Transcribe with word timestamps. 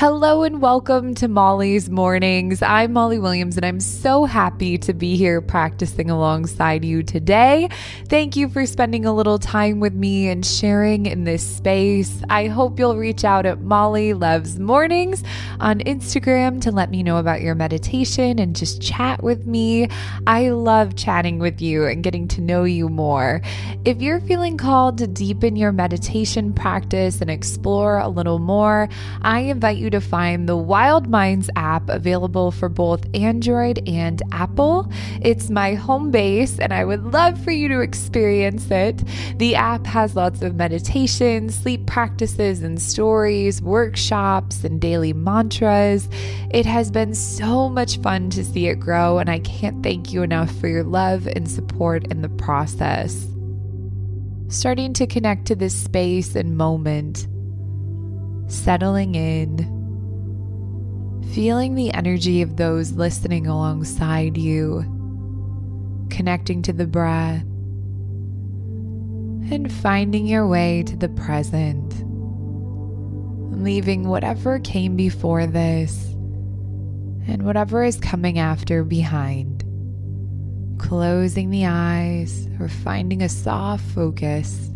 Hello 0.00 0.44
and 0.44 0.62
welcome 0.62 1.14
to 1.16 1.28
Molly's 1.28 1.90
Mornings. 1.90 2.62
I'm 2.62 2.94
Molly 2.94 3.18
Williams 3.18 3.58
and 3.58 3.66
I'm 3.66 3.80
so 3.80 4.24
happy 4.24 4.78
to 4.78 4.94
be 4.94 5.14
here 5.14 5.42
practicing 5.42 6.08
alongside 6.08 6.86
you 6.86 7.02
today. 7.02 7.68
Thank 8.08 8.34
you 8.34 8.48
for 8.48 8.64
spending 8.64 9.04
a 9.04 9.12
little 9.12 9.38
time 9.38 9.78
with 9.78 9.92
me 9.92 10.30
and 10.30 10.42
sharing 10.42 11.04
in 11.04 11.24
this 11.24 11.46
space. 11.46 12.22
I 12.30 12.46
hope 12.46 12.78
you'll 12.78 12.96
reach 12.96 13.24
out 13.24 13.44
at 13.44 13.60
Molly 13.60 14.14
Loves 14.14 14.58
Mornings 14.58 15.22
on 15.60 15.80
Instagram 15.80 16.62
to 16.62 16.70
let 16.70 16.90
me 16.90 17.02
know 17.02 17.18
about 17.18 17.42
your 17.42 17.54
meditation 17.54 18.38
and 18.38 18.56
just 18.56 18.80
chat 18.80 19.22
with 19.22 19.46
me. 19.46 19.86
I 20.26 20.48
love 20.48 20.96
chatting 20.96 21.40
with 21.40 21.60
you 21.60 21.84
and 21.84 22.02
getting 22.02 22.26
to 22.28 22.40
know 22.40 22.64
you 22.64 22.88
more. 22.88 23.42
If 23.84 24.00
you're 24.00 24.20
feeling 24.20 24.56
called 24.56 24.96
to 24.96 25.06
deepen 25.06 25.56
your 25.56 25.72
meditation 25.72 26.54
practice 26.54 27.20
and 27.20 27.30
explore 27.30 27.98
a 27.98 28.08
little 28.08 28.38
more, 28.38 28.88
I 29.20 29.40
invite 29.40 29.76
you 29.76 29.89
to 29.90 30.00
find 30.00 30.48
the 30.48 30.56
Wild 30.56 31.08
Minds 31.08 31.50
app 31.56 31.88
available 31.88 32.50
for 32.50 32.68
both 32.68 33.04
Android 33.14 33.86
and 33.88 34.22
Apple. 34.32 34.90
It's 35.20 35.50
my 35.50 35.74
home 35.74 36.10
base, 36.10 36.58
and 36.58 36.72
I 36.72 36.84
would 36.84 37.12
love 37.12 37.42
for 37.42 37.50
you 37.50 37.68
to 37.68 37.80
experience 37.80 38.70
it. 38.70 39.02
The 39.36 39.54
app 39.54 39.86
has 39.86 40.16
lots 40.16 40.42
of 40.42 40.54
meditation, 40.54 41.48
sleep 41.48 41.86
practices, 41.86 42.62
and 42.62 42.80
stories, 42.80 43.62
workshops, 43.62 44.64
and 44.64 44.80
daily 44.80 45.12
mantras. 45.12 46.08
It 46.50 46.66
has 46.66 46.90
been 46.90 47.14
so 47.14 47.68
much 47.68 47.98
fun 47.98 48.30
to 48.30 48.44
see 48.44 48.68
it 48.68 48.80
grow, 48.80 49.18
and 49.18 49.30
I 49.30 49.40
can't 49.40 49.82
thank 49.82 50.12
you 50.12 50.22
enough 50.22 50.54
for 50.56 50.68
your 50.68 50.84
love 50.84 51.26
and 51.26 51.50
support 51.50 52.06
in 52.08 52.22
the 52.22 52.28
process. 52.28 53.26
Starting 54.48 54.92
to 54.94 55.06
connect 55.06 55.46
to 55.46 55.54
this 55.54 55.74
space 55.74 56.34
and 56.34 56.56
moment, 56.56 57.28
settling 58.50 59.14
in 59.14 59.79
feeling 61.34 61.74
the 61.76 61.92
energy 61.92 62.42
of 62.42 62.56
those 62.56 62.92
listening 62.92 63.46
alongside 63.46 64.36
you, 64.36 64.82
connecting 66.10 66.60
to 66.62 66.72
the 66.72 66.86
breath, 66.86 67.42
and 69.52 69.72
finding 69.72 70.26
your 70.26 70.46
way 70.46 70.82
to 70.82 70.96
the 70.96 71.08
present, 71.10 71.94
leaving 73.62 74.08
whatever 74.08 74.58
came 74.58 74.96
before 74.96 75.46
this 75.46 76.06
and 77.28 77.42
whatever 77.44 77.84
is 77.84 77.98
coming 78.00 78.38
after 78.38 78.82
behind. 78.82 79.64
Closing 80.78 81.50
the 81.50 81.66
eyes 81.66 82.48
or 82.58 82.68
finding 82.68 83.22
a 83.22 83.28
soft 83.28 83.84
focus 83.90 84.70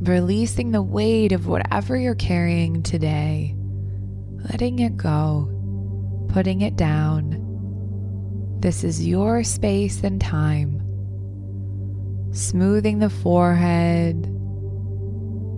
releasing 0.00 0.70
the 0.70 0.82
weight 0.82 1.32
of 1.32 1.46
whatever 1.46 1.96
you're 1.96 2.14
carrying 2.14 2.82
today, 2.82 3.54
letting 4.50 4.78
it 4.78 4.96
go, 4.96 6.26
putting 6.28 6.62
it 6.62 6.76
down. 6.76 7.36
This 8.60 8.82
is 8.82 9.06
your 9.06 9.44
space 9.44 10.02
and 10.02 10.20
time. 10.20 10.78
Smoothing 12.32 13.00
the 13.00 13.10
forehead, 13.10 14.24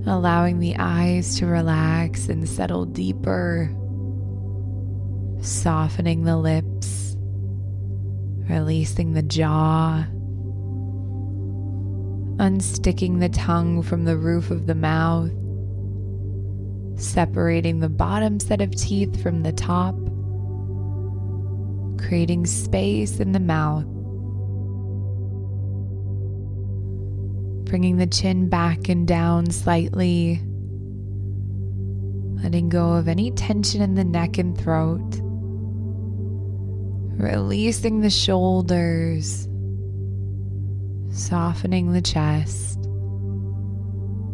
allowing 0.06 0.58
the 0.58 0.76
eyes 0.78 1.38
to 1.38 1.46
relax 1.46 2.28
and 2.28 2.48
settle 2.48 2.84
deeper, 2.84 3.70
softening 5.40 6.24
the 6.24 6.36
lips, 6.36 7.16
releasing 8.48 9.12
the 9.12 9.22
jaw 9.22 10.04
unsticking 12.42 13.20
the 13.20 13.28
tongue 13.28 13.82
from 13.82 14.04
the 14.04 14.16
roof 14.16 14.50
of 14.50 14.66
the 14.66 14.74
mouth, 14.74 15.30
separating 17.00 17.78
the 17.78 17.88
bottom 17.88 18.40
set 18.40 18.60
of 18.60 18.74
teeth 18.74 19.22
from 19.22 19.44
the 19.44 19.52
top, 19.52 19.94
creating 22.04 22.44
space 22.44 23.20
in 23.20 23.30
the 23.30 23.38
mouth, 23.38 23.84
bringing 27.64 27.98
the 27.98 28.08
chin 28.08 28.48
back 28.48 28.88
and 28.88 29.06
down 29.06 29.48
slightly, 29.48 30.42
letting 32.42 32.68
go 32.68 32.94
of 32.94 33.06
any 33.06 33.30
tension 33.30 33.80
in 33.80 33.94
the 33.94 34.02
neck 34.02 34.36
and 34.36 34.58
throat. 34.58 35.20
Releasing 37.22 38.00
the 38.00 38.10
shoulders, 38.10 39.46
softening 41.12 41.92
the 41.92 42.00
chest, 42.00 42.80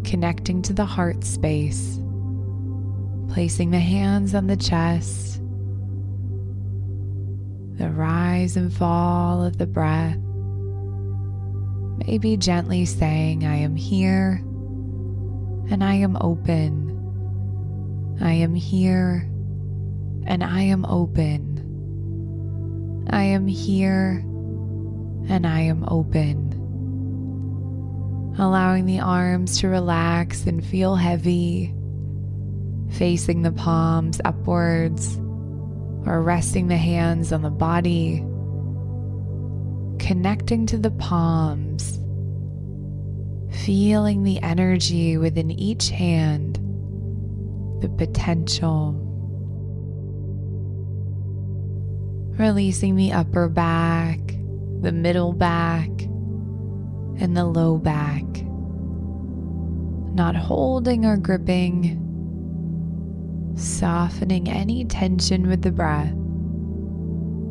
connecting 0.05 0.63
to 0.63 0.73
the 0.73 0.85
heart 0.85 1.25
space, 1.25 1.99
placing 3.29 3.73
the 3.73 3.81
hands 3.81 4.33
on 4.35 4.47
the 4.47 4.57
chest, 4.57 5.43
the 7.79 7.91
rise 7.91 8.57
and 8.57 8.73
fall 8.73 9.43
of 9.45 9.59
the 9.59 9.67
breath, 9.67 10.19
maybe 12.07 12.37
gently 12.37 12.85
saying, 12.85 13.45
I 13.45 13.57
am 13.57 13.75
here 13.75 14.41
and 15.71 15.83
I 15.83 15.95
am 15.95 16.17
open. 16.21 16.87
I 18.21 18.33
am 18.33 18.55
here 18.55 19.29
and 20.27 20.45
I 20.45 20.63
am 20.63 20.85
open. 20.85 21.47
I 23.11 23.25
am 23.25 23.49
here 23.49 24.25
and 25.29 25.47
I 25.47 25.61
am 25.61 25.85
open 25.89 26.58
allowing 28.39 28.87
the 28.87 29.01
arms 29.01 29.61
to 29.61 29.69
relax 29.69 30.47
and 30.47 30.65
feel 30.65 30.95
heavy, 30.95 31.75
facing 32.91 33.43
the 33.43 33.53
palms 33.53 34.21
upwards 34.25 35.17
or 36.07 36.23
resting 36.23 36.69
the 36.69 36.77
hands 36.77 37.33
on 37.33 37.43
the 37.43 37.51
body, 37.51 38.25
connecting 39.99 40.67
to 40.67 40.79
the 40.79 40.93
palms, 40.93 41.99
feeling 43.65 44.23
the 44.23 44.41
energy 44.41 45.19
within 45.19 45.51
each 45.51 45.91
hand, 45.91 46.57
the 47.83 47.89
potential. 47.89 49.05
Releasing 52.39 52.95
the 52.95 53.13
upper 53.13 53.49
back, 53.49 54.21
the 54.81 54.93
middle 54.93 55.33
back, 55.33 55.91
and 57.21 57.37
the 57.37 57.45
low 57.45 57.77
back, 57.77 58.25
not 60.15 60.37
holding 60.37 61.05
or 61.05 61.17
gripping, 61.17 62.05
softening 63.57 64.49
any 64.49 64.85
tension 64.85 65.49
with 65.49 65.63
the 65.63 65.73
breath, 65.73 66.15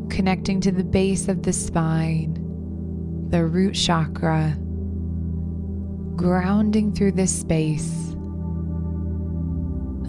connecting 0.10 0.62
to 0.62 0.72
the 0.72 0.84
base 0.84 1.28
of 1.28 1.44
the 1.44 1.54
spine, 1.54 2.34
the 3.30 3.46
root 3.46 3.74
chakra, 3.74 4.58
grounding 6.16 6.94
through 6.94 7.12
this 7.12 7.38
space. 7.38 8.16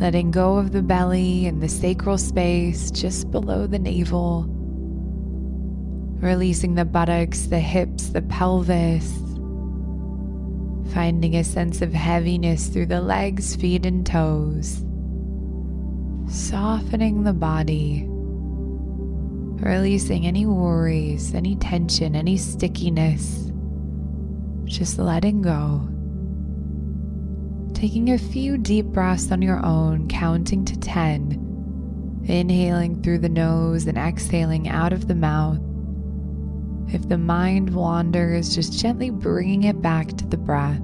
Letting 0.00 0.30
go 0.30 0.56
of 0.56 0.70
the 0.70 0.82
belly 0.82 1.46
and 1.46 1.60
the 1.60 1.68
sacral 1.68 2.18
space 2.18 2.92
just 2.92 3.32
below 3.32 3.66
the 3.66 3.80
navel. 3.80 4.46
Releasing 6.20 6.76
the 6.76 6.84
buttocks, 6.84 7.46
the 7.46 7.58
hips, 7.58 8.10
the 8.10 8.22
pelvis, 8.22 9.27
finding 10.98 11.36
a 11.36 11.44
sense 11.44 11.80
of 11.80 11.92
heaviness 11.92 12.66
through 12.66 12.86
the 12.86 13.00
legs, 13.00 13.54
feet, 13.54 13.86
and 13.86 14.04
toes. 14.04 14.84
Softening 16.28 17.22
the 17.22 17.32
body, 17.32 18.04
releasing 19.62 20.26
any 20.26 20.44
worries, 20.44 21.34
any 21.34 21.54
tension, 21.54 22.16
any 22.16 22.36
stickiness. 22.36 23.52
Just 24.64 24.98
letting 24.98 25.40
go. 25.40 25.88
Taking 27.74 28.10
a 28.10 28.18
few 28.18 28.58
deep 28.58 28.86
breaths 28.86 29.30
on 29.30 29.40
your 29.40 29.64
own, 29.64 30.08
counting 30.08 30.64
to 30.64 30.76
10. 30.80 32.24
Inhaling 32.24 33.04
through 33.04 33.20
the 33.20 33.28
nose 33.28 33.86
and 33.86 33.96
exhaling 33.96 34.68
out 34.68 34.92
of 34.92 35.06
the 35.06 35.14
mouth. 35.14 35.60
If 36.92 37.08
the 37.08 37.18
mind 37.18 37.72
wanders, 37.72 38.52
just 38.52 38.76
gently 38.76 39.10
bringing 39.10 39.62
it 39.62 39.80
back 39.80 40.08
to 40.16 40.26
the 40.26 40.36
breath. 40.36 40.82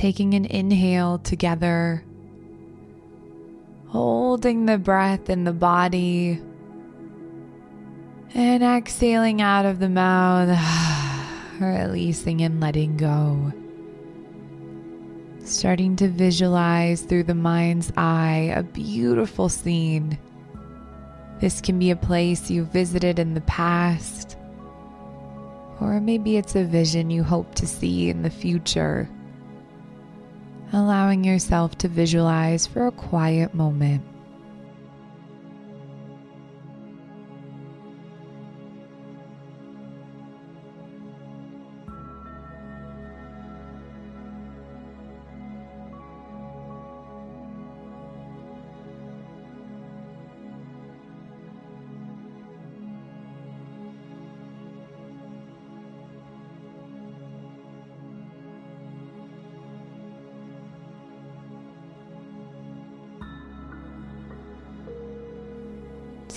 Taking 0.00 0.32
an 0.32 0.46
inhale 0.46 1.18
together, 1.18 2.02
holding 3.88 4.64
the 4.64 4.78
breath 4.78 5.28
in 5.28 5.44
the 5.44 5.52
body, 5.52 6.40
and 8.32 8.62
exhaling 8.62 9.42
out 9.42 9.66
of 9.66 9.78
the 9.78 9.90
mouth, 9.90 10.58
releasing 11.60 12.40
and 12.40 12.62
letting 12.62 12.96
go. 12.96 13.52
Starting 15.44 15.96
to 15.96 16.08
visualize 16.08 17.02
through 17.02 17.24
the 17.24 17.34
mind's 17.34 17.92
eye 17.98 18.54
a 18.56 18.62
beautiful 18.62 19.50
scene. 19.50 20.18
This 21.40 21.60
can 21.60 21.78
be 21.78 21.90
a 21.90 21.96
place 21.96 22.50
you 22.50 22.64
visited 22.64 23.18
in 23.18 23.34
the 23.34 23.42
past, 23.42 24.38
or 25.78 26.00
maybe 26.00 26.38
it's 26.38 26.56
a 26.56 26.64
vision 26.64 27.10
you 27.10 27.22
hope 27.22 27.54
to 27.56 27.66
see 27.66 28.08
in 28.08 28.22
the 28.22 28.30
future 28.30 29.06
allowing 30.72 31.24
yourself 31.24 31.76
to 31.78 31.88
visualize 31.88 32.66
for 32.66 32.86
a 32.86 32.92
quiet 32.92 33.54
moment. 33.54 34.02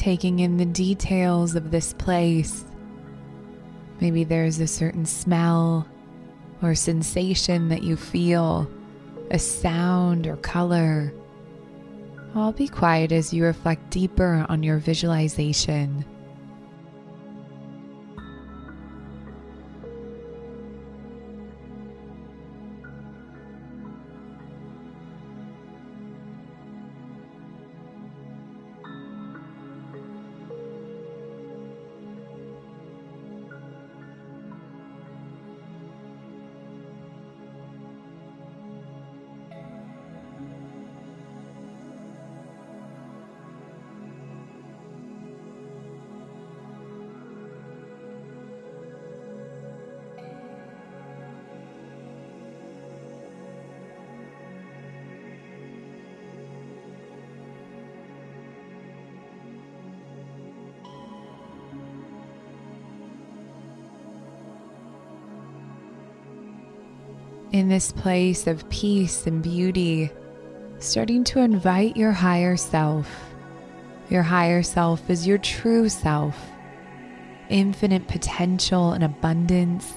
Taking 0.04 0.40
in 0.40 0.58
the 0.58 0.66
details 0.66 1.56
of 1.56 1.72
this 1.72 1.94
place. 1.94 2.66
Maybe 4.02 4.26
there's 4.26 4.60
a 4.60 4.68
certain 4.68 5.06
smell 5.06 5.88
or 6.62 6.76
sensation 6.76 7.70
that 7.70 7.84
you 7.84 7.96
feel, 7.96 8.70
a 9.32 9.40
sound 9.40 10.28
or 10.28 10.36
color. 10.36 11.14
I'll 12.36 12.52
be 12.52 12.68
quiet 12.68 13.14
as 13.14 13.34
you 13.34 13.46
reflect 13.46 13.92
deeper 13.92 14.46
on 14.50 14.62
your 14.62 14.78
visualization. 14.78 16.04
In 67.54 67.70
this 67.70 67.92
place 67.92 68.48
of 68.48 68.68
peace 68.70 69.28
and 69.28 69.44
beauty, 69.44 70.12
starting 70.80 71.24
to 71.24 71.40
invite 71.40 71.96
your 71.96 72.12
higher 72.12 72.58
self. 72.58 73.08
Your 74.10 74.24
higher 74.24 74.64
self 74.64 75.08
is 75.08 75.28
your 75.28 75.38
true 75.38 75.88
self, 75.88 76.36
infinite 77.50 78.08
potential 78.08 78.94
and 78.94 79.04
abundance, 79.04 79.94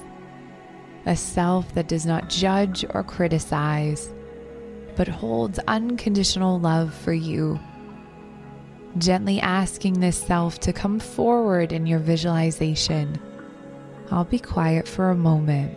a 1.07 1.15
self 1.15 1.73
that 1.73 1.87
does 1.87 2.05
not 2.05 2.29
judge 2.29 2.85
or 2.91 3.03
criticize, 3.03 4.13
but 4.95 5.07
holds 5.07 5.59
unconditional 5.67 6.59
love 6.59 6.93
for 6.93 7.13
you. 7.13 7.59
Gently 8.99 9.41
asking 9.41 9.99
this 9.99 10.17
self 10.17 10.59
to 10.59 10.73
come 10.73 10.99
forward 10.99 11.71
in 11.71 11.87
your 11.87 11.99
visualization. 11.99 13.19
I'll 14.11 14.25
be 14.25 14.39
quiet 14.39 14.87
for 14.87 15.09
a 15.09 15.15
moment. 15.15 15.75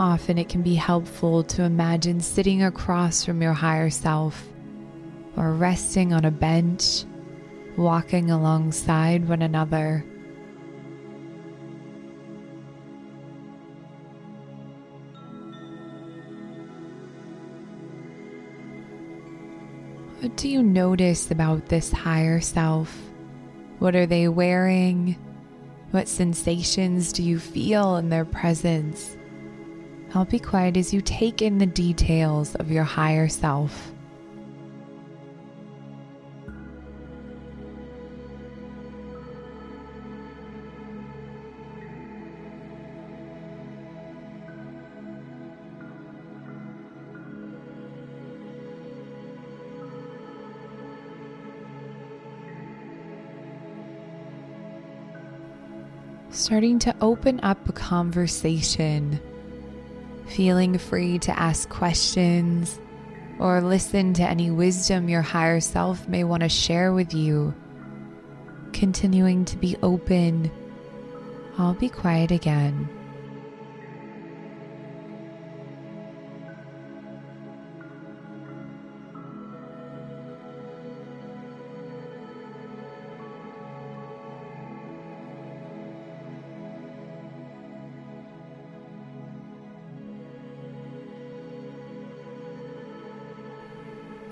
Often 0.00 0.38
it 0.38 0.48
can 0.48 0.62
be 0.62 0.76
helpful 0.76 1.44
to 1.44 1.62
imagine 1.62 2.20
sitting 2.20 2.62
across 2.62 3.22
from 3.22 3.42
your 3.42 3.52
higher 3.52 3.90
self 3.90 4.48
or 5.36 5.52
resting 5.52 6.14
on 6.14 6.24
a 6.24 6.30
bench, 6.30 7.04
walking 7.76 8.30
alongside 8.30 9.28
one 9.28 9.42
another. 9.42 10.02
What 20.20 20.34
do 20.38 20.48
you 20.48 20.62
notice 20.62 21.30
about 21.30 21.66
this 21.66 21.92
higher 21.92 22.40
self? 22.40 22.98
What 23.80 23.94
are 23.94 24.06
they 24.06 24.28
wearing? 24.28 25.16
What 25.90 26.08
sensations 26.08 27.12
do 27.12 27.22
you 27.22 27.38
feel 27.38 27.96
in 27.96 28.08
their 28.08 28.24
presence? 28.24 29.18
I'll 30.12 30.24
be 30.24 30.40
quiet 30.40 30.76
as 30.76 30.92
you 30.92 31.00
take 31.00 31.40
in 31.40 31.58
the 31.58 31.66
details 31.66 32.56
of 32.56 32.70
your 32.70 32.84
higher 32.84 33.28
self. 33.28 33.92
starting 56.32 56.78
to 56.78 56.94
open 57.00 57.38
up 57.42 57.68
a 57.68 57.72
conversation 57.72 59.20
feeling 60.30 60.78
free 60.78 61.18
to 61.20 61.38
ask 61.38 61.68
questions 61.68 62.80
or 63.38 63.60
listen 63.60 64.12
to 64.14 64.22
any 64.22 64.50
wisdom 64.50 65.08
your 65.08 65.22
higher 65.22 65.60
self 65.60 66.06
may 66.08 66.24
want 66.24 66.42
to 66.42 66.48
share 66.48 66.92
with 66.92 67.14
you. 67.14 67.54
Continuing 68.72 69.44
to 69.46 69.56
be 69.56 69.76
open, 69.82 70.50
I'll 71.58 71.74
be 71.74 71.88
quiet 71.88 72.30
again. 72.30 72.88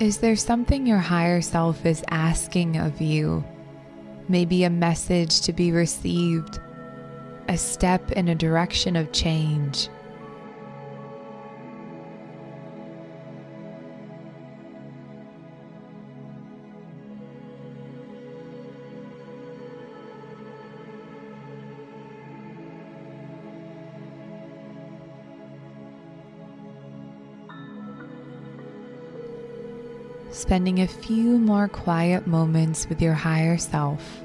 Is 0.00 0.18
there 0.18 0.36
something 0.36 0.86
your 0.86 0.98
higher 0.98 1.40
self 1.40 1.84
is 1.84 2.04
asking 2.08 2.76
of 2.76 3.00
you? 3.00 3.42
Maybe 4.28 4.62
a 4.62 4.70
message 4.70 5.40
to 5.40 5.52
be 5.52 5.72
received, 5.72 6.60
a 7.48 7.58
step 7.58 8.12
in 8.12 8.28
a 8.28 8.34
direction 8.36 8.94
of 8.94 9.10
change. 9.10 9.88
Spending 30.30 30.80
a 30.80 30.86
few 30.86 31.38
more 31.38 31.68
quiet 31.68 32.26
moments 32.26 32.88
with 32.88 33.00
your 33.00 33.14
higher 33.14 33.56
self. 33.58 34.22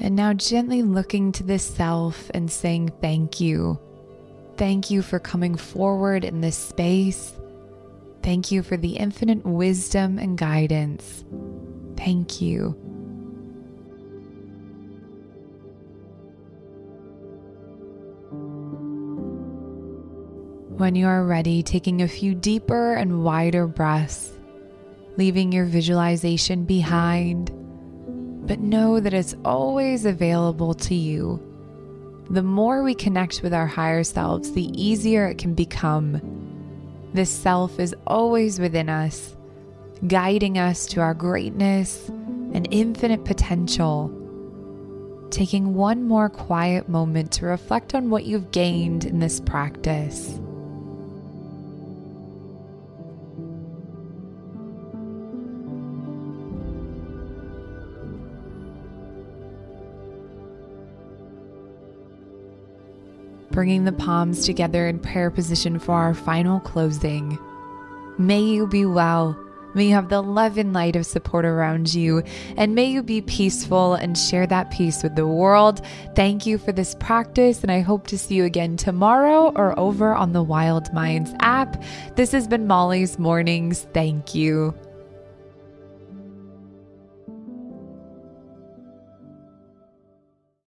And 0.00 0.16
now 0.16 0.32
gently 0.32 0.82
looking 0.82 1.32
to 1.32 1.42
this 1.42 1.62
self 1.62 2.30
and 2.32 2.50
saying 2.50 2.92
thank 3.00 3.40
you 3.40 3.78
Thank 4.58 4.90
you 4.90 5.02
for 5.02 5.20
coming 5.20 5.54
forward 5.54 6.24
in 6.24 6.40
this 6.40 6.56
space. 6.56 7.32
Thank 8.24 8.50
you 8.50 8.64
for 8.64 8.76
the 8.76 8.96
infinite 8.96 9.46
wisdom 9.46 10.18
and 10.18 10.36
guidance. 10.36 11.24
Thank 11.96 12.40
you. 12.40 12.70
When 20.76 20.96
you 20.96 21.06
are 21.06 21.24
ready, 21.24 21.62
taking 21.62 22.02
a 22.02 22.08
few 22.08 22.34
deeper 22.34 22.94
and 22.94 23.22
wider 23.22 23.68
breaths, 23.68 24.32
leaving 25.16 25.52
your 25.52 25.66
visualization 25.66 26.64
behind, 26.64 27.52
but 28.44 28.58
know 28.58 28.98
that 28.98 29.14
it's 29.14 29.36
always 29.44 30.04
available 30.04 30.74
to 30.74 30.96
you 30.96 31.47
the 32.30 32.42
more 32.42 32.82
we 32.82 32.94
connect 32.94 33.42
with 33.42 33.54
our 33.54 33.66
higher 33.66 34.04
selves, 34.04 34.52
the 34.52 34.70
easier 34.80 35.26
it 35.26 35.38
can 35.38 35.54
become. 35.54 36.20
This 37.14 37.30
self 37.30 37.80
is 37.80 37.94
always 38.06 38.60
within 38.60 38.90
us, 38.90 39.34
guiding 40.06 40.58
us 40.58 40.86
to 40.88 41.00
our 41.00 41.14
greatness 41.14 42.08
and 42.52 42.68
infinite 42.70 43.24
potential. 43.24 44.14
Taking 45.30 45.74
one 45.74 46.06
more 46.06 46.28
quiet 46.28 46.88
moment 46.88 47.32
to 47.32 47.46
reflect 47.46 47.94
on 47.94 48.10
what 48.10 48.24
you've 48.24 48.50
gained 48.50 49.04
in 49.04 49.20
this 49.20 49.40
practice. 49.40 50.38
Bringing 63.58 63.82
the 63.82 63.90
palms 63.90 64.46
together 64.46 64.86
in 64.86 65.00
prayer 65.00 65.32
position 65.32 65.80
for 65.80 65.92
our 65.92 66.14
final 66.14 66.60
closing. 66.60 67.36
May 68.16 68.40
you 68.40 68.68
be 68.68 68.86
well. 68.86 69.36
May 69.74 69.88
you 69.88 69.94
have 69.94 70.10
the 70.10 70.22
love 70.22 70.58
and 70.58 70.72
light 70.72 70.94
of 70.94 71.04
support 71.04 71.44
around 71.44 71.92
you, 71.92 72.22
and 72.56 72.76
may 72.76 72.84
you 72.84 73.02
be 73.02 73.20
peaceful 73.20 73.94
and 73.94 74.16
share 74.16 74.46
that 74.46 74.70
peace 74.70 75.02
with 75.02 75.16
the 75.16 75.26
world. 75.26 75.84
Thank 76.14 76.46
you 76.46 76.56
for 76.56 76.70
this 76.70 76.94
practice, 77.00 77.62
and 77.62 77.72
I 77.72 77.80
hope 77.80 78.06
to 78.06 78.16
see 78.16 78.36
you 78.36 78.44
again 78.44 78.76
tomorrow 78.76 79.50
or 79.56 79.76
over 79.76 80.14
on 80.14 80.32
the 80.32 80.42
Wild 80.44 80.94
Minds 80.94 81.34
app. 81.40 81.82
This 82.14 82.30
has 82.30 82.46
been 82.46 82.68
Molly's 82.68 83.18
Mornings. 83.18 83.88
Thank 83.92 84.36
you. 84.36 84.72